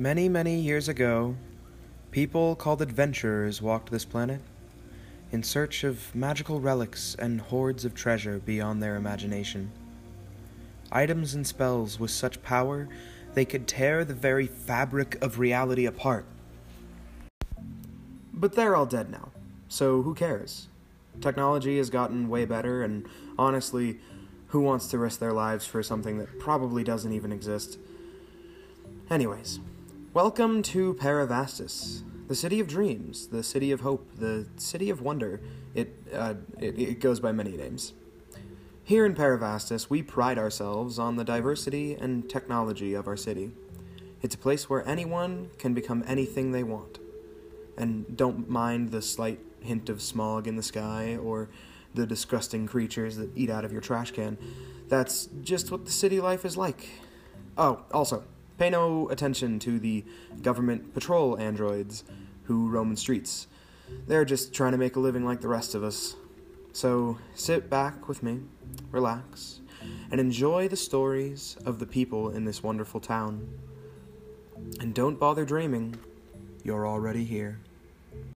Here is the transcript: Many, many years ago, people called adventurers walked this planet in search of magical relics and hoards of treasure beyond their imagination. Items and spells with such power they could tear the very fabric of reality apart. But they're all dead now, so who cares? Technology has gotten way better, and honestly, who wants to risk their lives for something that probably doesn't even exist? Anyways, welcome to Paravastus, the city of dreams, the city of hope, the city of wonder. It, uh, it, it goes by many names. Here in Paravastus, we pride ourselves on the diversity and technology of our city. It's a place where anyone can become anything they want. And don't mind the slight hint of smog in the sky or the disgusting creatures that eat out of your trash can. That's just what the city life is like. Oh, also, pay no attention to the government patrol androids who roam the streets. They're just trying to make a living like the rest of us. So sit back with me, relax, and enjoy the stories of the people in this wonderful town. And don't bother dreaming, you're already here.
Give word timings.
Many, 0.00 0.28
many 0.28 0.60
years 0.60 0.88
ago, 0.88 1.34
people 2.12 2.54
called 2.54 2.80
adventurers 2.80 3.60
walked 3.60 3.90
this 3.90 4.04
planet 4.04 4.40
in 5.32 5.42
search 5.42 5.82
of 5.82 6.14
magical 6.14 6.60
relics 6.60 7.16
and 7.18 7.40
hoards 7.40 7.84
of 7.84 7.96
treasure 7.96 8.38
beyond 8.38 8.80
their 8.80 8.94
imagination. 8.94 9.72
Items 10.92 11.34
and 11.34 11.44
spells 11.44 11.98
with 11.98 12.12
such 12.12 12.40
power 12.44 12.88
they 13.34 13.44
could 13.44 13.66
tear 13.66 14.04
the 14.04 14.14
very 14.14 14.46
fabric 14.46 15.20
of 15.20 15.40
reality 15.40 15.84
apart. 15.84 16.26
But 18.32 18.52
they're 18.54 18.76
all 18.76 18.86
dead 18.86 19.10
now, 19.10 19.30
so 19.66 20.02
who 20.02 20.14
cares? 20.14 20.68
Technology 21.20 21.76
has 21.78 21.90
gotten 21.90 22.28
way 22.28 22.44
better, 22.44 22.84
and 22.84 23.04
honestly, 23.36 23.98
who 24.46 24.60
wants 24.60 24.86
to 24.88 24.98
risk 24.98 25.18
their 25.18 25.32
lives 25.32 25.66
for 25.66 25.82
something 25.82 26.18
that 26.18 26.38
probably 26.38 26.84
doesn't 26.84 27.12
even 27.12 27.32
exist? 27.32 27.80
Anyways, 29.10 29.58
welcome 30.14 30.62
to 30.62 30.94
Paravastus, 30.94 32.02
the 32.28 32.34
city 32.34 32.60
of 32.60 32.66
dreams, 32.66 33.28
the 33.28 33.42
city 33.42 33.70
of 33.70 33.82
hope, 33.82 34.08
the 34.16 34.46
city 34.56 34.90
of 34.90 35.02
wonder. 35.02 35.40
It, 35.74 35.94
uh, 36.12 36.34
it, 36.58 36.78
it 36.78 37.00
goes 37.00 37.20
by 37.20 37.32
many 37.32 37.56
names. 37.56 37.92
Here 38.82 39.04
in 39.04 39.14
Paravastus, 39.14 39.90
we 39.90 40.02
pride 40.02 40.38
ourselves 40.38 40.98
on 40.98 41.16
the 41.16 41.24
diversity 41.24 41.94
and 41.94 42.28
technology 42.28 42.94
of 42.94 43.06
our 43.06 43.16
city. 43.16 43.52
It's 44.22 44.34
a 44.34 44.38
place 44.38 44.70
where 44.70 44.86
anyone 44.88 45.50
can 45.58 45.74
become 45.74 46.02
anything 46.06 46.52
they 46.52 46.62
want. 46.62 46.98
And 47.76 48.16
don't 48.16 48.48
mind 48.48 48.90
the 48.90 49.02
slight 49.02 49.40
hint 49.60 49.88
of 49.88 50.00
smog 50.00 50.48
in 50.48 50.56
the 50.56 50.62
sky 50.62 51.16
or 51.16 51.50
the 51.94 52.06
disgusting 52.06 52.66
creatures 52.66 53.16
that 53.16 53.30
eat 53.36 53.50
out 53.50 53.64
of 53.64 53.72
your 53.72 53.82
trash 53.82 54.12
can. 54.12 54.38
That's 54.88 55.28
just 55.42 55.70
what 55.70 55.84
the 55.84 55.92
city 55.92 56.18
life 56.18 56.44
is 56.44 56.56
like. 56.56 56.88
Oh, 57.56 57.84
also, 57.92 58.24
pay 58.58 58.70
no 58.70 59.08
attention 59.08 59.58
to 59.60 59.78
the 59.78 60.04
government 60.42 60.92
patrol 60.92 61.38
androids 61.38 62.04
who 62.44 62.68
roam 62.68 62.90
the 62.90 62.96
streets. 62.96 63.46
They're 64.06 64.24
just 64.24 64.52
trying 64.52 64.72
to 64.72 64.78
make 64.78 64.96
a 64.96 65.00
living 65.00 65.24
like 65.24 65.40
the 65.40 65.48
rest 65.48 65.74
of 65.74 65.82
us. 65.82 66.16
So 66.72 67.18
sit 67.34 67.70
back 67.70 68.08
with 68.08 68.22
me, 68.22 68.40
relax, 68.90 69.60
and 70.10 70.20
enjoy 70.20 70.68
the 70.68 70.76
stories 70.76 71.56
of 71.64 71.78
the 71.78 71.86
people 71.86 72.30
in 72.30 72.44
this 72.44 72.62
wonderful 72.62 73.00
town. 73.00 73.48
And 74.80 74.94
don't 74.94 75.18
bother 75.18 75.44
dreaming, 75.44 75.96
you're 76.62 76.86
already 76.86 77.24
here. 77.24 77.60